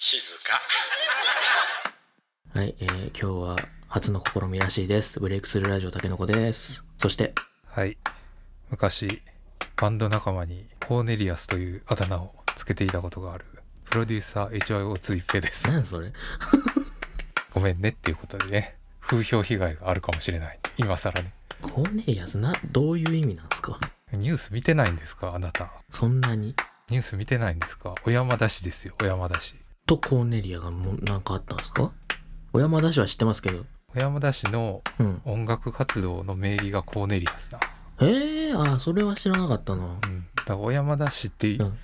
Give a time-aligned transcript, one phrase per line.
[0.00, 0.60] 静か
[2.58, 5.20] はい、えー、今日は初の試みらしいです。
[5.20, 6.84] ブレイクスルーラジオたけのこです。
[6.98, 7.32] そして、
[7.64, 7.96] はい。
[8.70, 9.22] 昔
[9.80, 13.44] バンド仲間にコーネリアスというあだ名をつけていたことがある。
[13.88, 15.70] プロデューサー HYO2 一平です。
[15.70, 16.12] 何それ。
[17.54, 18.76] ごめんねっていうことでね。
[19.00, 20.58] 風評被害があるかもしれない。
[20.76, 21.32] 今更ね。
[21.62, 23.78] コーネリアスな、どういう意味なんですか？
[24.12, 25.34] ニュース見てないんですか？
[25.34, 26.54] あなたそんなに？
[26.90, 27.94] ニュース見てないんですか？
[28.02, 29.54] 小山田市ですよ小山田市
[29.86, 31.92] とコーネリアがもうなんかあったんですか？
[32.52, 33.64] 小山田市は知ってますけど。
[33.94, 35.22] 小山田市のうん。
[35.24, 39.84] 音楽活動の名義がコーネリアスなんですよ、ええー、あ、それは知らなかったな。
[39.84, 41.78] うん、だから小山田市って、うん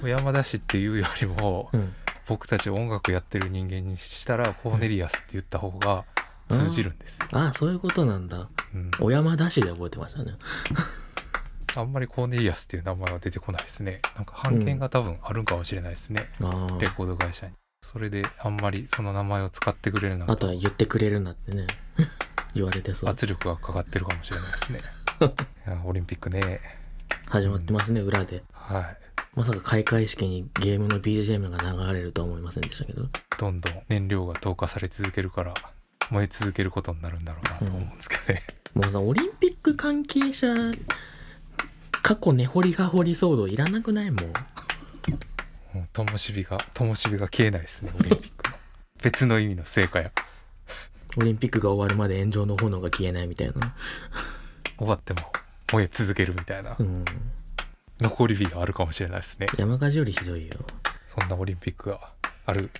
[0.00, 1.92] 小山田市っていうよりもうん。
[2.28, 6.04] 僕たち音楽やってる人間にしたらコーネリアスって言った方が
[6.48, 8.48] 通じるんですよ、あ、そういうことなんだ。
[8.74, 10.32] うん、小山田市で覚えてましたね。
[11.80, 14.00] あんまりコーネリアスっていう名前は出てこないですね。
[14.16, 17.52] なんか版権が多分あるんかもしれないですね、あーレコード会社に。
[17.82, 21.66] それであんまりその名前を使ってくれるなんあとは言ってくれるなってね。
[22.54, 23.10] 言われてそう。
[23.10, 24.78] 圧力がかかってるかもしれないですね。
[25.66, 26.60] いやオリンピックね。
[27.26, 28.42] 始まってますね、裏で。
[28.52, 28.96] はい。
[29.34, 33.08] まさか開会式にゲームの BGM が流れるとは思いませんでしたけど。
[33.38, 35.52] どんどん燃料が投下され続けるから
[36.10, 38.42] 燃え続けることになるんだろうなと思うんですけどね、
[38.74, 40.54] もうさ、オリンピック関係者、
[42.06, 44.24] 過去根掘り葉掘り騒動いらなくないもん。
[45.74, 48.56] もう灯火が灯火が消えないですねオリンピックの
[49.02, 50.12] 別の意味の成果や
[51.18, 53.54] オリンピックが終わるまで炎上の炎が消えないみたいな。
[54.78, 55.32] 終わっても
[55.72, 57.04] 燃え続けるみたいなうん。
[58.00, 60.52] 残り火があるかもしれないですね山火事よりひどいよ。
[61.08, 62.12] そんなオリンピックが
[62.44, 62.70] ある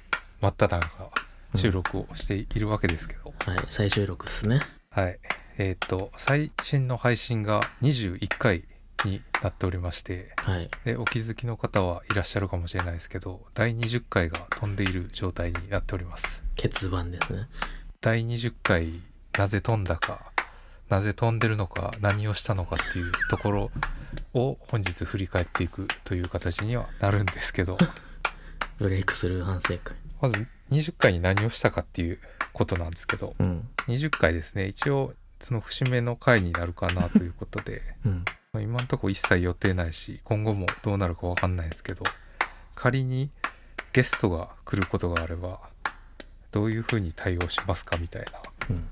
[0.41, 1.11] 真っ只中
[1.57, 4.61] 収録をしているわけですけど、はい、再収録っすね。
[4.91, 5.19] はい
[5.59, 8.63] えーっと最新の配信が21回
[9.05, 10.71] になっておりましてはい。
[10.85, 17.49] でお気づきの方はいらっしゃるかもしれないですけど第20回が飛んでいる状態になっております欠番ですね。
[18.01, 18.89] 第20回
[19.39, 20.33] なぜ飛んだか
[20.89, 23.71] なぜ飛んでるのか何をしたのかっていうところ
[24.35, 27.77] を本日振り返っていくという形にはなるんですけど
[28.79, 29.97] ブレイクする反省会。
[30.21, 32.19] まず20回に何をしたかっていう
[32.53, 33.69] ことなんですけどうん。
[33.89, 38.25] 20回ですね一応その節目の回になるかなということでうん。
[38.61, 42.05] 今のところ一切予定ないし今後もどうなるか分かんないんですけど
[42.75, 43.31] 仮に
[43.93, 45.59] ゲストが来ることがあれば
[46.53, 48.41] どういうふうに対応しますかみたいな
[48.71, 48.89] うん。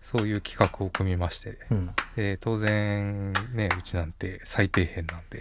[0.00, 1.94] そういう企画を組みましてうん。
[2.16, 5.40] で当然ねうちなんて最底辺なんで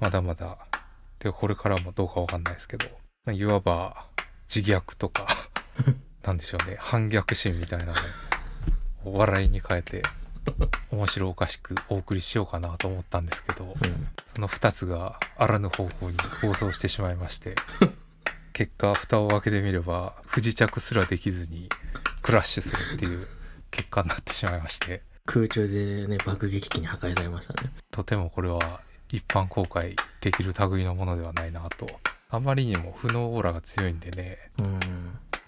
[0.00, 0.58] まだまだ
[1.18, 2.86] でこれからもどうか分かんないですけど
[3.24, 4.06] まあいわば
[4.52, 5.26] 自虐とか
[6.24, 7.92] なんでしょうね反逆心みたいなの
[9.04, 10.02] を笑いに変えて
[10.90, 14.08] 面白おかしくお送りしようかなと思ったんですけどうん。
[14.34, 17.54] その2つがあらぬ方向に暴走してしまいまして
[18.52, 21.68] 結果蓋を開けてみれば不時着すらできずに
[22.22, 23.26] クラッシュするっていう
[23.70, 27.70] 結果になってしまいまして空中でね、爆撃機に破壊されましたね。
[27.92, 28.80] とてもこれは
[29.12, 31.86] 一般公開できる類のものではないなと
[32.30, 34.78] あまりにも負のオーラが強いんでねうん。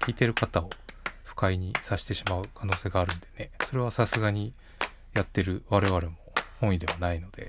[0.01, 0.71] 聞いてる方を
[1.33, 4.53] 不快にさせてしまう可能性があるんでねそれはさすがに
[5.15, 6.17] やってる我々も
[6.61, 7.49] 本意ではないので、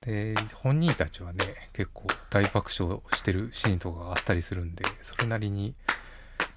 [0.00, 1.38] で本人たちはね
[1.72, 5.74] 結構大爆笑してるシーンとかがあったりするんでそれなりに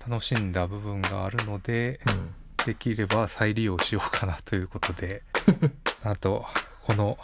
[0.08, 2.36] 楽しんだ部分があるのでうん。
[2.66, 5.24] できれば再利用しようかなということで
[6.04, 6.46] なんと
[6.84, 7.18] この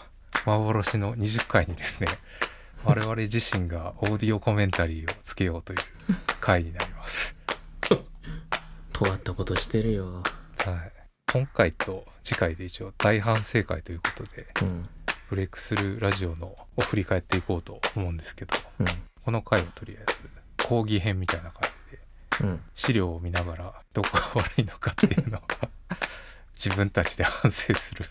[0.45, 2.09] 幻の20回にですね
[2.83, 5.79] 我々自身がオーディオコメンタリーをつけようという
[6.39, 7.36] 回になります。
[8.97, 10.07] 尖ったことしてるよ。
[10.07, 10.23] はい、
[11.31, 14.89] 今回と次回で一応大反省会ということでうん。
[15.29, 18.85] ブレイクスルーラジオのを振り返っていこうと思うんですけどうん。
[19.23, 21.69] この回はとりあえず講義編みたいな感
[22.39, 22.59] じでうん。
[22.73, 25.41] 資料を見ながらどこが悪いのかっていうのを
[26.57, 28.03] 自分たちで反省する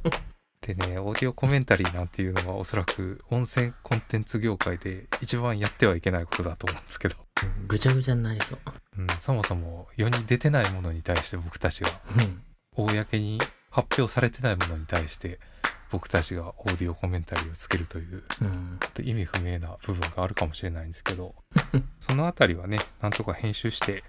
[0.66, 7.16] でねオーディオコメンタリーなんていうのはおそらく音声コンテンツ業界で一番やってはいけないことだと思うんですけど、
[7.66, 8.58] ぐちゃぐちゃになりそう。
[8.98, 12.42] うん、そもそも世に出てないものに対して僕たちがうん。
[12.74, 13.38] 公に
[13.70, 15.38] 発表されてないものに対して
[15.90, 18.78] 僕たちがオーディオコメンタリーをつけるといううん。
[18.80, 21.34] ちょっと意味不明な部分があるかもしれないんですけど
[22.00, 24.02] そのあたりはねなんとか編集してい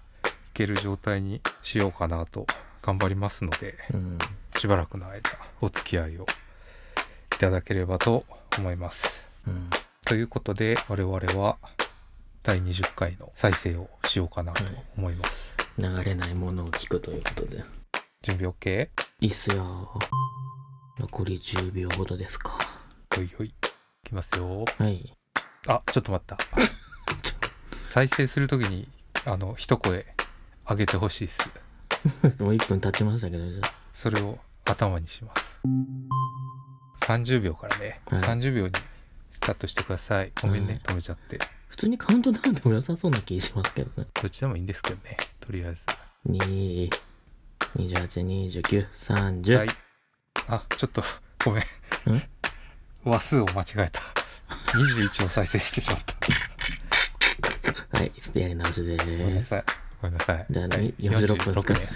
[0.54, 2.48] ける状態にしようかなと
[2.82, 4.18] 頑張りますのでうん。
[4.58, 5.30] しばらくの間
[5.62, 6.26] お付き合いを
[7.36, 8.26] いただければと
[8.58, 9.28] 思います。
[9.48, 9.70] うん。
[10.06, 11.58] ということで我々は
[12.44, 14.64] 第20回の再生をしようかなと
[14.98, 15.56] 思います。
[15.78, 17.64] 流れないものを聞くということで。
[18.22, 18.90] 準備 OK?
[19.22, 19.90] いいっすよ。
[21.00, 22.58] 残り10秒ほどですか。
[23.16, 23.54] ほいほい。
[24.04, 25.16] きますよはい。
[25.68, 26.38] あちょっと待った
[27.90, 28.90] 再生するときに
[29.26, 30.06] あの一声
[30.70, 31.50] 上げてほしいっす
[32.40, 33.74] もう1分経ちましたけど、じゃあ。
[33.94, 35.62] それを頭にします
[37.06, 38.74] 30秒からね、はい30秒に
[39.32, 41.40] スタートしてくださいごめんね、はい止めちゃって
[41.74, 44.08] 普通にカウントダウンでも良さそうな気しますけどね。
[44.22, 45.18] どっちでもいいんですけどね。
[45.40, 45.88] とりあえず。
[46.30, 46.88] 2、
[47.78, 48.88] 28、29、
[49.42, 49.58] 30。
[49.58, 49.68] はい。
[50.50, 51.02] あちょっと
[51.44, 51.64] ごめん。
[51.64, 52.22] ん？
[53.04, 54.02] 話数を間違えた。
[54.78, 56.00] 21を再生してしまっ
[57.92, 57.98] た。
[57.98, 59.42] はい、ちょっとやり直しでごめんな。
[59.42, 59.64] さい。
[60.00, 60.46] ごめんなさい。
[60.52, 60.94] じゃあはい。
[61.00, 61.74] 46分ですか。
[61.74, 61.90] ね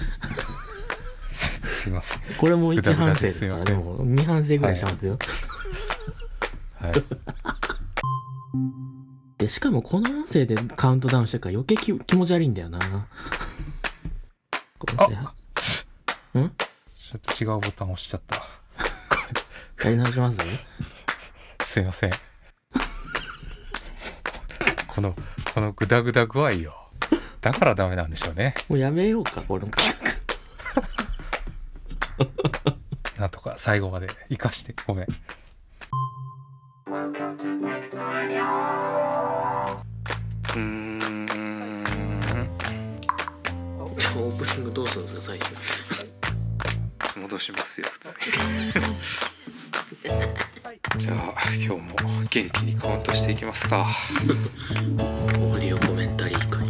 [1.31, 2.21] すすいません。
[2.39, 3.57] これも1ぐだぐだ反省ですか？
[3.57, 5.19] ら、でも2反省ぐらいしてますよ。
[6.81, 6.93] はい。
[6.93, 7.03] で、
[9.47, 12.79] しかもこの音声でカウントダウンしてるから余計気気持ち悪いんだよな。
[12.79, 13.07] あん
[15.59, 18.35] ちょっと違うボタン押しちゃった。
[19.83, 20.39] やり直します？
[21.61, 22.11] すいません。
[24.87, 25.15] この
[25.53, 26.73] このグダグダ具合よ。
[27.39, 28.55] だからダメなんでしょうね。
[28.67, 29.65] もうやめようか、これ。
[33.17, 34.73] なんとか最後まで生かして。
[34.85, 40.97] ごめんーん
[43.79, 45.53] オープニングどうするんですか、最初。
[47.19, 47.87] 戻しますよ
[48.19, 48.71] 普通に。
[50.97, 51.17] じゃあ
[51.55, 51.79] 今日も
[52.29, 53.87] 元気にカウントしていきますか。
[54.23, 56.61] オーディオコメンタリー会。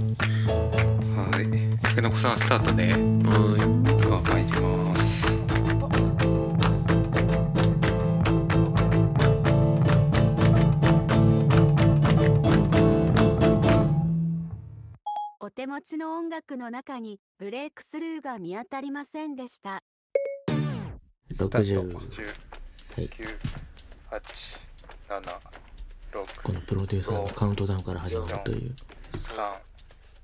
[1.16, 1.46] はい。
[1.82, 2.92] 竹の子さんスタートね。
[2.92, 3.58] は
[3.98, 4.77] では参ります
[15.98, 19.84] の音楽の中にブレイクスルーが見当たりませんでした。
[21.30, 21.34] い。
[21.34, 21.98] スター60ト。
[21.98, 22.02] は
[23.02, 23.28] い9
[24.12, 24.22] 8
[25.10, 25.22] 7
[26.14, 28.76] 6このプロデューサーのカウントダウンから始まるという。
[29.14, 29.56] 3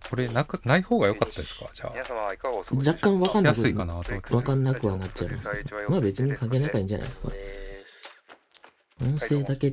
[0.09, 1.67] これなくない方が良かったですか？
[1.73, 2.93] じゃ皆様はいかがお過ごしでしょう？
[2.93, 4.03] 若干わかんなくかなわ
[4.43, 5.49] かんなくはなっちゃいます。
[5.89, 7.29] まあ別に関係ないんじゃないですか？
[9.01, 9.71] 音声だけ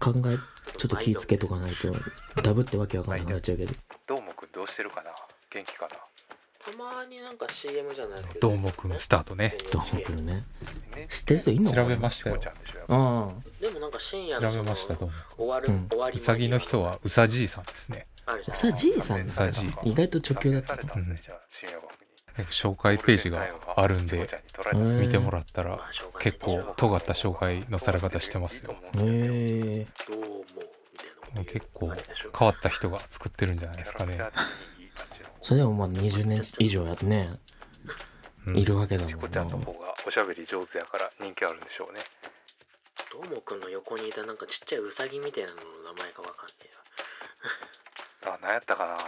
[0.00, 0.38] 考え、
[0.78, 1.94] ちょっと気ぃつけとかないと、
[2.42, 3.74] ダブってわけわかんなくなっちゃうけど。
[4.06, 5.10] どうもくんどうしてるかな？
[5.52, 5.96] 元気かな？
[6.58, 8.50] たまになんか CM じゃないど。
[8.50, 9.54] うもくんスタートね。
[9.72, 10.44] どうもくんね。
[10.96, 11.72] ね知ってる人いんの？
[11.72, 12.38] 調べましたよ。
[12.38, 12.98] チコちゃんでしょやっぱあ。
[13.60, 15.08] でもなんか深夜調のべましたどう。
[15.08, 15.88] も終わる、うん。
[15.88, 18.06] 終わりうさぎの人はうさじいさんですね。
[18.26, 18.32] あ。
[18.32, 18.56] あるじゃん。
[18.56, 19.24] さじいさん？
[19.24, 19.70] うさじい。
[19.84, 20.84] 意外と直球だったされ。
[20.84, 21.18] たん。
[22.50, 23.46] 紹介ページが
[23.76, 24.28] あるんで
[25.00, 25.80] 見てもらったら
[26.18, 28.74] 結構尖った紹介のされ方してますよ。
[28.96, 29.86] へえ。
[31.44, 31.92] 結構
[32.38, 34.18] 変わった人が作ってるんじゃないですかね
[35.46, 37.30] それでもまあ20年以上やってね、
[38.48, 38.58] うん。
[38.58, 42.00] いるわけだもんチコちゃんの方がおしゃべり上手やから人気あるんでしょうね。
[43.12, 45.62] どうもくんの横にいたなんかちっちゃいウサギみたいなのの
[45.94, 46.54] 名前がわかんね
[48.24, 48.94] え あ何やったかな。
[48.96, 48.98] な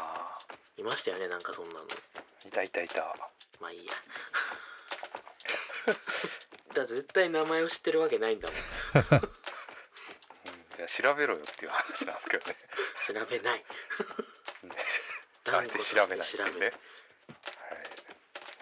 [0.76, 1.80] いましたよねなんかそんなの。
[2.46, 3.16] いたいたいた。
[3.58, 3.92] まあいいや。
[6.72, 8.58] だ絶対名前を知ってるわけないんだもん。
[9.10, 9.28] うん
[10.76, 12.56] じゃあ調べろよっていう話なんですけどね。
[13.08, 13.64] 調べない
[15.52, 16.74] あえて調べないって調べいうね、はい、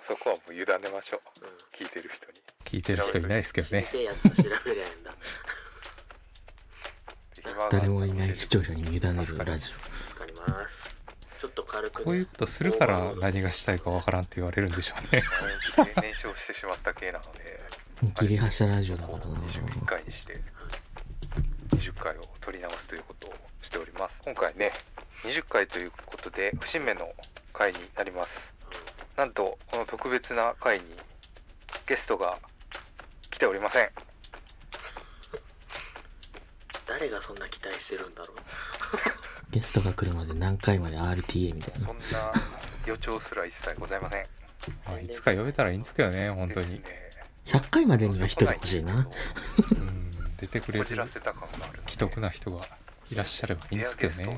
[0.07, 1.45] そこはもう委ねましょう。
[1.45, 1.51] うん。
[1.75, 2.41] 聞いてる人に。
[2.65, 3.87] 聞いてる人いないですけどね。
[3.91, 5.15] 聞いてやつが調べりゃいいんだ。
[7.35, 9.77] 暇が誰もいない視聴者に委ねるラジ助
[10.19, 10.97] かります。
[11.39, 12.05] ちょっと軽くね。
[12.05, 15.23] こういうことするから何がしたいかわからんって言われるんでしょうね。
[16.01, 17.61] 燃焼 してしまった系なので。
[18.03, 18.07] オ。
[18.09, 19.25] 切り発車ラジオだからな。
[19.25, 20.41] 21回にして
[21.69, 24.17] 20回を取り直すということをしております。
[24.25, 24.73] 今回ね
[25.25, 27.13] 20回ということで節目の
[27.53, 28.29] 回になります。
[29.17, 30.85] なんとこの特別な回に
[31.87, 32.39] ゲストが
[33.31, 33.89] 来ておりません。
[36.87, 38.37] 誰がそんな期待してるんだろう。
[39.51, 41.87] ゲストが来るまで何回まで RTA みたいな。
[41.87, 41.93] そ。
[41.93, 42.05] んな
[42.87, 44.27] 予兆すら一切ございません。
[44.87, 46.75] まあいつか呼べたらいいんですけどね本当に。
[46.75, 47.07] ね。
[47.47, 49.09] 100回までには一人欲しいな。
[50.37, 52.67] うん出てくれる既得な人が
[53.11, 54.27] いらっしゃればいいんですけどね。
[54.27, 54.33] こ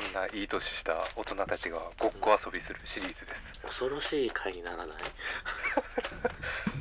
[0.00, 0.12] ん。
[0.14, 3.60] ないい年した大人たちがごっこ遊びするシリーズです。
[3.66, 4.86] 恐ろしい回にならない。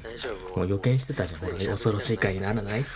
[0.04, 1.68] 大丈夫もう予見してたじゃない。
[1.68, 2.90] 恐ろしい回にならないって。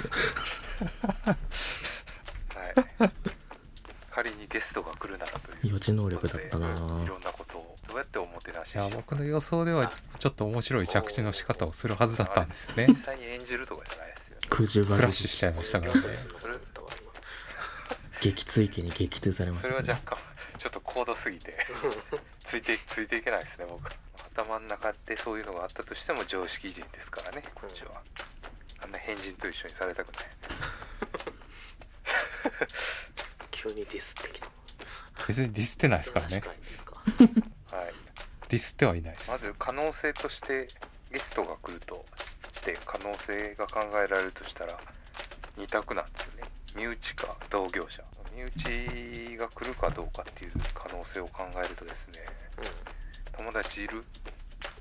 [2.55, 3.11] はい
[4.11, 5.25] 仮にゲストが来るな。
[5.25, 5.69] らとい。
[5.69, 6.69] う予知能力だったない。
[7.07, 12.87] ろんなことをどうやっておもてなししいや僕の予想ではちょっと面白い着地の仕方をするはずだったんですよね。
[12.87, 14.20] 実際に演じるとかじゃないですよね
[14.51, 16.01] 空中クラッシュしちゃいましたからね。
[16.41, 16.55] それ
[18.21, 19.61] 撃墜機に撃墜されまし。
[19.61, 20.17] それは若干
[20.59, 21.57] ちょっと高度すぎて。
[22.47, 23.89] ついてついていけないですね僕。
[24.35, 28.01] 頭の中でそういうのがあったとしても常識人ですからねこっちは。
[28.79, 30.25] あんな変人と一緒にされたくない。
[33.51, 34.47] 急にディスってきた。
[35.27, 36.41] 別にディスってないですからね。
[36.41, 36.95] 確かにですか。
[37.77, 37.93] はい。
[38.49, 39.31] ディスってはいないです。
[39.31, 40.67] まず可能性として
[41.09, 42.05] ゲストが来ると
[42.61, 44.77] して可能性が考えられるとしたら
[45.57, 46.43] 2択なんですよね。
[46.75, 48.03] 身内か同業者。
[48.35, 52.25] 身内が来るかどうかっていう可能性を考えるとですね
[53.37, 53.97] 友達いる？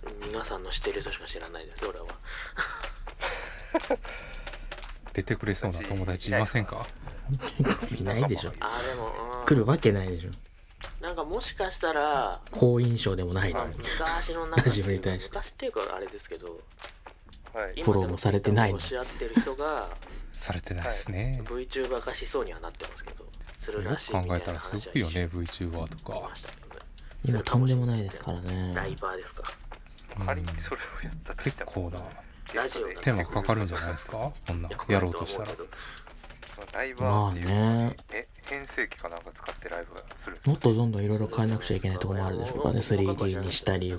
[0.05, 2.07] うん皆さんの知ってる人しか知らないです俺は。
[5.13, 6.87] 出てくれそうな友達いませんか？
[7.99, 8.29] いない。
[8.29, 8.53] でしょ。
[8.61, 9.47] あーでも、うん。
[9.47, 10.31] 来るわけないでしょ。
[11.01, 15.29] なんかもしかしたら好印象でもないまあのに昔のラジオに対して。
[15.31, 16.59] 昔っていうかあれですけどはい
[17.53, 19.89] フォローもされてないの今でも結婚をし合ってる人が
[20.35, 23.27] されてないですね、VTuber 化しそうにはなってますけど
[23.63, 26.31] するよらしいく考えたらすごくよね VTuber と見か
[27.25, 28.73] 今とんでもないですからね。
[28.75, 29.43] ライバーですか？
[30.19, 30.27] うん。
[30.27, 31.71] 仮にそれをやったとしても。
[31.71, 33.03] 結構な。
[33.03, 34.33] 手間かかるんじゃないですか？
[34.47, 35.49] こんなんやろうとしたら。
[35.51, 35.57] いや
[36.73, 37.97] ライバーっていうのは、まあね。
[38.13, 43.95] え変声機かなんか使ってライブするもっとどんどんいろいろ変えなくちゃいけないところもあるでしょうからね 3D にしたり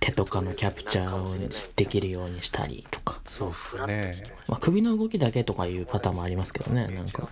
[0.00, 1.34] 手とかのキャプチャーを
[1.74, 4.32] できるようにしたりとか、そうっすね。
[4.46, 6.86] まあ、首の動きだけとかいうパターンもありますけどね。
[6.88, 7.28] なんか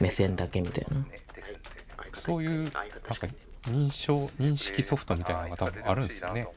[0.00, 1.04] 目線だけみたいな。
[2.12, 2.82] そういうなんか
[3.66, 6.48] 認証認識ソフトみたいなのが多分あるんですよね。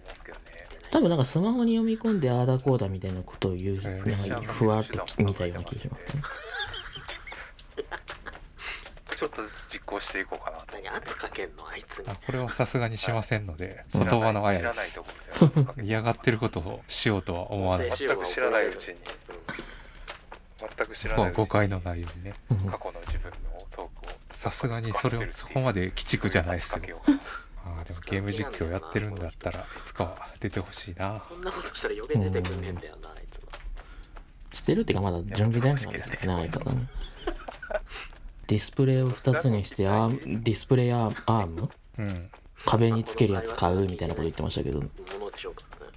[0.91, 4.27] 多分なんかスマホに読み込んでああだこうだみたいなことを言うえー。
[4.29, 6.21] なんかふわっと見たような気がしますね
[9.21, 10.65] ちょっとずつ実行していこうかなと。
[10.73, 11.67] 何圧かけんの？
[11.67, 12.05] あいつに。
[12.09, 14.99] あこれはさすがにしませんのでうん言葉のあやです。
[15.83, 17.91] 嫌がってることをしようとは思わない。
[17.95, 18.93] 全く知らないうちに。
[18.93, 18.99] うん
[20.77, 22.33] 全く知らないうちに誤解のないようにね。
[22.49, 22.57] うん。
[22.57, 23.37] 過去の自分の
[23.69, 24.17] トークを。
[24.31, 26.99] さすがにそれをそこまで鬼畜じゃないですよ。
[27.63, 31.21] あーでもゲーム実況やってるんだったらいつかは出てほしいな。
[31.29, 33.59] こんなことしたら余計出てくんねんだよなあいつは。
[34.51, 36.87] してるっていうかまだ準備段階ですからね相方ね
[38.51, 42.29] ディスプレイを2つにしてアームディスプレイアーアームうん。
[42.65, 44.81] 壁につけるやつ買うみたいなこと言ってましたけど。
[44.81, 44.89] も
[45.19, 45.93] のでしょうからね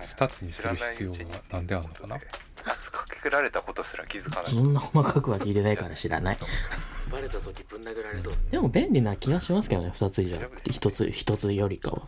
[0.00, 1.18] 2つにする必要が
[1.50, 2.14] なんであるのかな？
[2.14, 4.52] 圧かけられたことすら気づかない。
[4.52, 6.38] そんな細かくは聞いてないから知らない。
[7.10, 8.34] バレた時ぶん殴られそう。
[8.52, 10.36] でも便利な気がしますけどね2つ以上。
[10.36, 12.02] 1つ1つよりかは。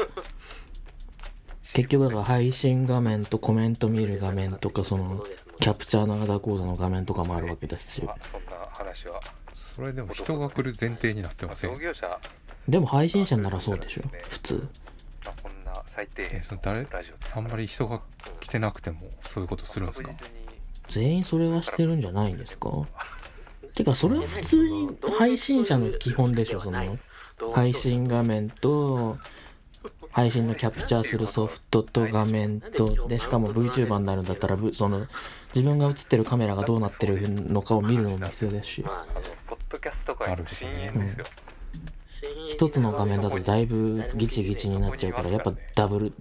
[1.72, 5.26] 結局だから配信画面とコメント見る画面とかその
[5.60, 9.20] キャプチャーのアダコードの画面とかもあるわけですしあそんな話は
[9.76, 11.78] それでも人が来る前提になってません。
[12.66, 14.02] でも配信者ならそうでしょ。
[14.30, 14.68] 普通。
[15.26, 16.22] あ、こんな最低。
[16.22, 16.86] 限えその誰？
[17.34, 18.00] あんまり人が
[18.40, 20.12] 来てなくてもそういうことするんですか？
[20.88, 22.70] 全員それはしてるんじゃないんですか？
[23.74, 26.98] てかそれは普通に配信者の基本でしょその
[27.52, 29.18] 配信画面と
[30.10, 35.06] 配信のキャプチャーするソフトと画面とでしかも VTuber になるんだったらぶその
[35.56, 38.82] 自分が映ってるカメラがどうなってるのかを見るのも必要ですし。
[38.82, 41.24] まああのポッドキャスト界の深淵ですよ、
[42.50, 46.12] 一つの画面だとだいぶギチギチになっちゃうからやっぱダブル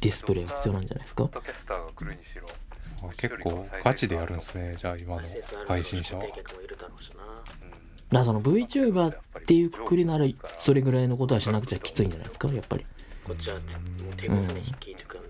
[0.00, 1.24] ディスプレイが必要なんじゃないですか？
[1.24, 2.48] ポッドキャスターが来るにしろ。
[3.02, 5.28] あ結構ガチでやるんですねじゃあ今の
[5.68, 6.24] 配信者は。
[6.24, 6.28] う
[8.24, 10.24] その VTuber っていうくくりなら
[10.56, 12.48] それぐらいのことはしなくちゃきついんじゃないですか？
[12.48, 12.86] やっぱり。
[13.24, 13.60] こっちはも
[14.10, 15.29] う手ぐすね聞いてくるんで。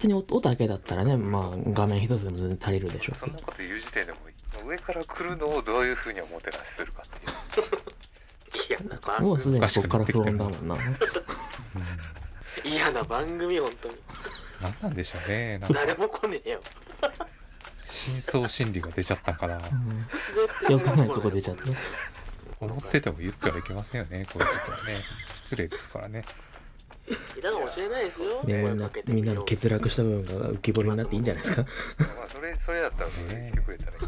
[0.00, 3.12] 通に音だけだったらねまあ画面一つでも全然足りるでしょ。
[3.14, 4.18] うそんなこと言う時点でも
[4.66, 7.66] 上から来るのをどういうふうにおもてなしするかっていう。
[8.68, 10.76] 嫌な番もうす組でにそこから不穏だもんな
[12.64, 13.94] 嫌な番組本当に。
[14.60, 15.58] 何なんでしょうね。
[15.58, 16.60] なんか誰も来ねえよ。
[17.84, 19.56] 深層心理が出ちゃったんかな。
[19.56, 20.72] うん。
[20.72, 21.62] よくないとこ出ちゃって
[22.60, 25.00] 思ってても言ってはいけませんよねこういうことはね。
[25.32, 26.24] 失礼ですからね
[27.38, 28.42] いたかもしれないですよ。
[28.44, 31.62] でみんなみんなの欠落した部分が浮き彫りになっていいんじゃないですか？
[31.98, 33.98] まあそれそれだったらそれ言ってくれたらいい。
[34.00, 34.06] で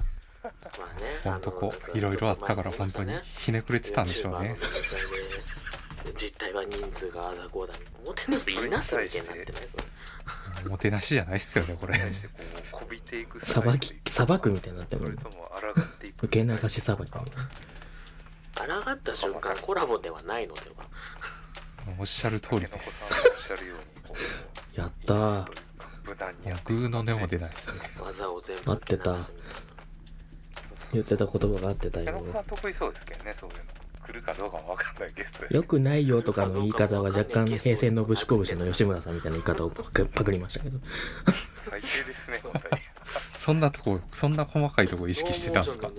[0.72, 4.56] すまあねほんとこういろいろあったから本当にひねくれてたんでしょうね。
[6.20, 9.76] 実態は人数がああだこうだおもてなすいなすみたいになってないそ
[10.64, 11.94] れおもてなしじゃないっすよねこれ。
[11.96, 13.44] こうこびていく。
[13.46, 18.82] さばきさばくみたいになってそるれとも抗っていく受け流しさばきみたいな。
[18.82, 20.86] 抗った瞬間コラボではないのでは
[21.98, 23.22] おっしゃる通りです。
[24.74, 25.46] やったー。
[26.64, 26.88] グー。
[26.88, 27.80] の音も出ないですね。
[28.64, 29.18] 合ってた。
[30.92, 32.44] 言ってた言葉が合ってた竹よいうの。
[34.04, 40.78] 来るかどうかもわかんないゲストでよくないよとかの言い方は若干平成のぶしこぶしの吉村さんみたいな言い方をパクパクりましたけど。
[41.70, 42.81] 最低ですね本当に
[43.42, 45.90] そんなとこそんな細かいとこ意識してたんですか？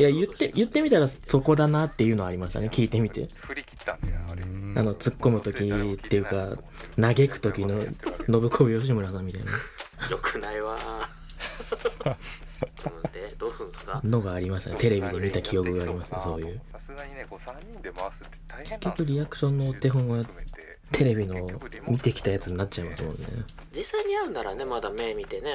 [0.00, 2.70] いや言って言ってみたらそこだなっていうのはありましたね。
[2.72, 3.28] 聞いてみて。
[3.42, 3.98] 振り切ったあ
[4.34, 4.42] れ。
[4.42, 4.46] あ
[4.82, 6.56] の突っ込む時っていうか
[6.98, 7.78] 嘆く時の
[8.26, 9.52] 信子吉村さんみたいな。
[9.52, 10.78] よくないわ。
[12.06, 14.00] うんでどうするんですか？
[14.02, 14.76] のがありましたね。
[14.76, 16.58] テレビで見た記憶がありますねそういう。
[16.72, 20.24] さすがにねこう3人で回すって大変なん結局リアクションのお手本は
[20.92, 21.46] テレビの
[21.86, 23.18] 見てきたやつになっちゃいますもんね。
[23.76, 25.50] 実際に会うならねまだ目見てね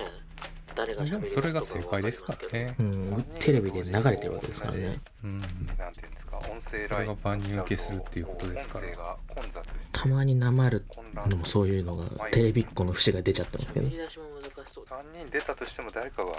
[0.76, 2.76] 誰がそれが正解ですからね。
[2.80, 5.00] うんテレビで流れてるわけですからね。
[5.24, 5.40] うん。
[5.40, 9.18] なんていうんですか音声それが万人受けするっていうことですから。
[9.92, 10.86] たまになまる
[11.28, 13.88] のもそういうのがテレビっ子の節が出ちゃってますけど。
[13.88, 14.86] 振り出しも難しそう。
[14.90, 16.32] だ3人出たとしても誰かが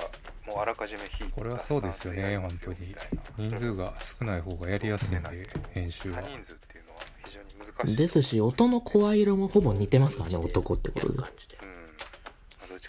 [0.46, 2.94] もうあらかじめ引いてこれはそうですよね本当に。
[3.38, 6.22] 人数が少ない方がやりやすいんで編集は。
[6.22, 7.96] 多人数っていうのは非常に難しい。
[7.96, 11.18] ですし音の声色もほぼ似てますからね男ってことで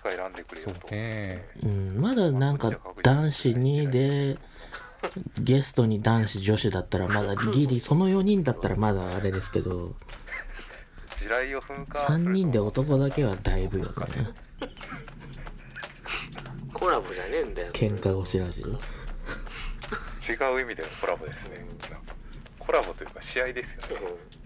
[0.06, 1.44] か選んでくれよそうとね。
[1.64, 2.00] うん。
[2.00, 2.72] まだなんか
[3.02, 4.38] 男子2で
[5.40, 9.96] ゲストに男子女子だったらまだギリその4人だったらまだあれですけど
[11.18, 13.92] 地雷を踏むか3人で男だけはだいぶよね。
[16.74, 17.74] コラボじゃねえんだよ。
[17.74, 21.66] 喧嘩腰ラジオ違う意味でのコラボですね。
[22.60, 24.06] コラボというか試合ですよね。
[24.08, 24.45] うん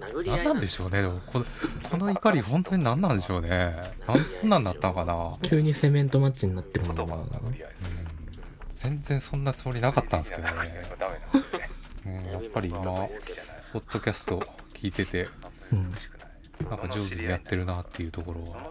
[0.00, 1.02] 殴り合い何なんでしょうね。
[1.02, 1.44] でもこ
[1.90, 3.76] この怒り本当に何なんでしょうね。
[4.42, 5.38] 何なんだったのかな。
[5.42, 7.70] 急にセメントマッチになってるのかなの殴り合い
[8.74, 10.52] 全然そんなつもりなかったんですけどね、
[12.04, 12.82] ねうん、やっぱり今
[13.72, 15.28] ポッドキャスト聞いてて
[15.72, 15.92] うん。
[16.70, 18.70] なんか上手にやってるなっていうところは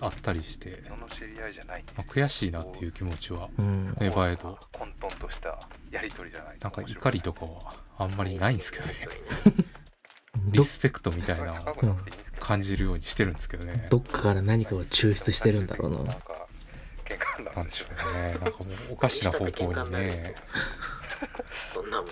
[0.00, 3.96] あったりして、その知り合いじゃなあ、悔しいなっていう気持ちはうん。
[4.00, 4.58] 芽生えと。
[4.72, 5.58] 混沌とした
[5.90, 8.94] やりとりじゃないなんか怒りとかはあんまりないんですけどね。
[10.46, 11.62] リどスペクトみたいな
[12.40, 13.86] 感じるようにしてるんですけどね。
[13.90, 15.98] どっかから何かを抽出してるんだろうな。
[15.98, 16.48] なんか
[17.44, 20.34] ななんでしょうねなんかもうおかしな方向にね。
[21.74, 22.10] どんなもん。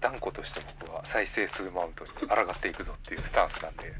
[0.00, 3.92] 断固として僕は再生数マウントに抗っていくぞっていうスタンスなんで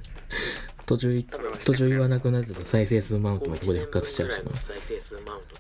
[0.87, 1.25] 途中い
[1.65, 5.57] 途中言わなくなってた再生数マウントもここで復活しちゃいましたね再生数マウント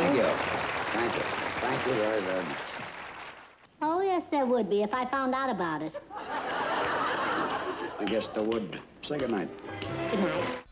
[0.00, 0.22] Thank you.
[0.94, 1.22] Thank you.
[1.60, 2.56] Thank you very, very much.
[3.82, 6.00] Oh, yes, there would be if I found out about it.
[7.98, 8.80] I guess there would.
[9.02, 9.48] Say good night.
[10.10, 10.70] Good night.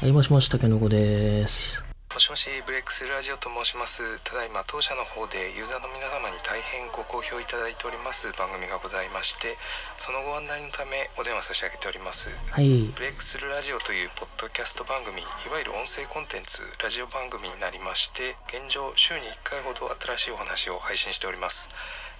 [0.00, 1.85] はいもしもしたけのこですも
[2.26, 4.02] しもしブレックスルラジオと申します。
[4.26, 8.26] ただいま当社の方でユーザーの皆様に大変ご好評いただいております。
[8.34, 9.54] 番組がございまして
[10.02, 12.26] そのご案内のためお電話差し上げております。
[12.50, 12.90] はい。
[12.90, 21.70] ブレイクスルーラジオというポッドキャスト番組いわゆる音声コンテンツラジオ番組になりまして現状週に1回ほど新しいお話を配信しております。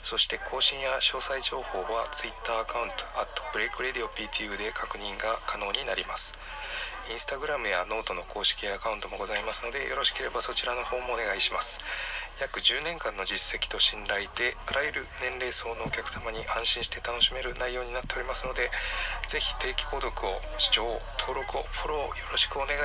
[0.06, 3.02] そして更新や詳細情報は Twitter アカウント
[3.50, 6.38] @breakradioptu で確認が可能になります
[7.10, 11.80] インスタグラムやノートの公式アカウントもございますのでよろしければそちらの方もお願いします。
[12.40, 18.70] 約10年間の実績と信頼であらゆる年齢層のお客様に安心して楽しめる内容になっておりますので
[19.26, 20.84] ぜひ定期購読を視聴
[21.18, 22.80] 登録をフォローよろしくお願い。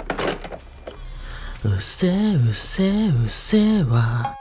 [1.63, 4.40] うせうせうせえわ。